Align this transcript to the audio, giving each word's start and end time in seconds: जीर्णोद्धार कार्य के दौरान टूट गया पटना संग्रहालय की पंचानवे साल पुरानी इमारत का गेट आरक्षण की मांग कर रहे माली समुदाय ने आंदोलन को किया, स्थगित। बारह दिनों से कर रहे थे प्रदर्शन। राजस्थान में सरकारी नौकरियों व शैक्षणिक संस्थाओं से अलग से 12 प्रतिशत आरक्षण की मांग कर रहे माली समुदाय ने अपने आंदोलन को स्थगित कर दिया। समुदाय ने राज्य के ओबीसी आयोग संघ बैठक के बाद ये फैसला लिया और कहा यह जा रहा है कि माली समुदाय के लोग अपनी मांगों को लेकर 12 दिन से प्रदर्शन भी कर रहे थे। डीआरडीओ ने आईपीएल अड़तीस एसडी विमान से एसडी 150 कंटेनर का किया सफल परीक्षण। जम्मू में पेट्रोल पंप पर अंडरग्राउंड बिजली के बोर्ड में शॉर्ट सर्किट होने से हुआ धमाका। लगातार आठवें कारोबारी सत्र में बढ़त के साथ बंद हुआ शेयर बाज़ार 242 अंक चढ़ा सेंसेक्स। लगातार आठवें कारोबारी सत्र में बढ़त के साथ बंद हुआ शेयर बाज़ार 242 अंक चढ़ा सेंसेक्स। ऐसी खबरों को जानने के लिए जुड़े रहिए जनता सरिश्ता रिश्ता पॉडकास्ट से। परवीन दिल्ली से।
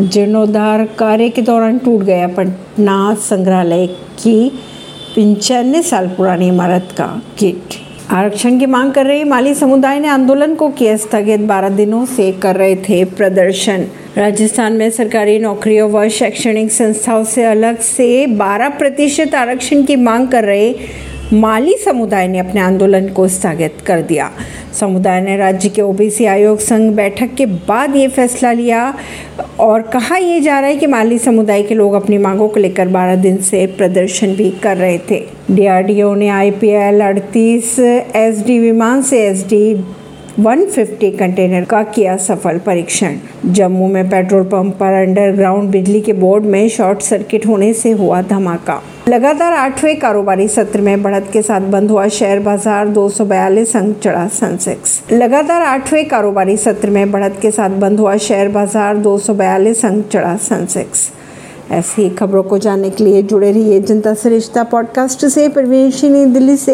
जीर्णोद्धार 0.00 0.84
कार्य 0.84 1.28
के 1.28 1.42
दौरान 1.42 1.78
टूट 1.78 2.02
गया 2.02 2.26
पटना 2.28 3.14
संग्रहालय 3.14 3.86
की 3.86 4.48
पंचानवे 5.16 5.82
साल 5.82 6.08
पुरानी 6.08 6.48
इमारत 6.48 6.88
का 6.98 7.22
गेट 7.40 7.74
आरक्षण 8.10 8.58
की 8.58 8.66
मांग 8.66 8.92
कर 8.92 9.06
रहे 9.06 9.24
माली 9.24 9.54
समुदाय 9.54 10.00
ने 10.00 10.08
आंदोलन 10.08 10.54
को 10.54 10.68
किया, 10.68 10.96
स्थगित। 10.96 11.40
बारह 11.40 11.68
दिनों 11.68 12.06
से 12.06 12.32
कर 12.32 12.56
रहे 12.56 12.76
थे 12.76 13.04
प्रदर्शन। 13.04 13.86
राजस्थान 14.18 14.72
में 14.72 14.90
सरकारी 14.90 15.38
नौकरियों 15.38 15.90
व 15.90 16.08
शैक्षणिक 16.08 16.72
संस्थाओं 16.72 17.24
से 17.24 17.44
अलग 17.44 17.80
से 17.80 18.26
12 18.26 18.68
प्रतिशत 18.68 19.34
आरक्षण 19.34 19.82
की 19.82 19.96
मांग 19.96 20.28
कर 20.28 20.44
रहे 20.44 20.74
माली 21.32 21.76
समुदाय 21.76 22.28
ने 22.28 22.38
अपने 22.38 22.60
आंदोलन 22.60 23.08
को 23.08 23.28
स्थगित 23.28 23.74
कर 23.86 24.02
दिया। 24.02 24.30
समुदाय 24.80 25.20
ने 25.20 25.36
राज्य 25.36 25.68
के 25.68 25.82
ओबीसी 25.82 26.24
आयोग 26.24 26.58
संघ 26.58 26.92
बैठक 26.96 27.34
के 27.34 27.46
बाद 27.46 27.96
ये 27.96 28.08
फैसला 28.08 28.52
लिया 28.52 28.98
और 29.60 29.82
कहा 29.82 30.16
यह 30.16 30.40
जा 30.40 30.60
रहा 30.60 30.70
है 30.70 30.76
कि 30.76 30.86
माली 30.86 31.18
समुदाय 31.18 31.62
के 31.62 31.74
लोग 31.74 31.94
अपनी 31.94 32.18
मांगों 32.18 32.48
को 32.48 32.60
लेकर 32.60 32.88
12 32.88 33.16
दिन 33.16 33.36
से 33.36 33.66
प्रदर्शन 33.66 34.34
भी 34.34 34.50
कर 34.50 34.76
रहे 34.76 34.98
थे। 34.98 35.22
डीआरडीओ 35.50 36.14
ने 36.14 36.28
आईपीएल 36.28 37.00
अड़तीस 37.00 37.78
एसडी 38.16 38.58
विमान 38.58 39.02
से 39.02 39.26
एसडी 39.26 39.74
150 40.38 41.10
कंटेनर 41.18 41.64
का 41.64 41.82
किया 41.82 42.16
सफल 42.16 42.58
परीक्षण। 42.58 43.16
जम्मू 43.46 43.88
में 43.88 44.10
पेट्रोल 44.10 44.42
पंप 44.42 44.74
पर 44.74 44.92
अंडरग्राउंड 44.92 45.70
बिजली 45.70 46.00
के 46.00 46.12
बोर्ड 46.12 46.44
में 46.44 46.68
शॉर्ट 46.68 47.02
सर्किट 47.02 47.46
होने 47.46 47.72
से 47.72 47.90
हुआ 47.90 48.22
धमाका। 48.22 48.82
लगातार 49.08 49.52
आठवें 49.52 49.98
कारोबारी 49.98 50.48
सत्र 50.48 50.80
में 50.80 51.02
बढ़त 51.02 51.30
के 51.32 51.42
साथ 51.42 51.60
बंद 51.60 51.90
हुआ 51.90 52.08
शेयर 52.08 52.40
बाज़ार 52.40 52.88
242 52.88 53.76
अंक 53.76 53.98
चढ़ा 53.98 54.28
सेंसेक्स। 54.28 55.02
लगातार 55.12 55.62
आठवें 55.62 56.08
कारोबारी 56.08 56.56
सत्र 56.56 56.90
में 56.90 57.10
बढ़त 57.10 57.38
के 57.42 57.50
साथ 57.50 57.70
बंद 57.70 58.00
हुआ 58.00 58.16
शेयर 58.16 58.48
बाज़ार 58.48 58.96
242 58.96 59.84
अंक 59.84 60.08
चढ़ा 60.08 60.36
सेंसेक्स। 60.36 61.10
ऐसी 61.70 62.10
खबरों 62.10 62.42
को 62.42 62.58
जानने 62.58 62.90
के 62.90 63.04
लिए 63.04 63.22
जुड़े 63.22 63.52
रहिए 63.52 63.80
जनता 63.80 64.14
सरिश्ता 64.14 64.28
रिश्ता 64.28 64.62
पॉडकास्ट 64.62 65.26
से। 65.26 65.48
परवीन 65.48 66.32
दिल्ली 66.32 66.56
से। 66.56 66.72